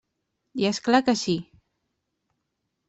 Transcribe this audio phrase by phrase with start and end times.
[0.61, 1.37] I és clar que sí!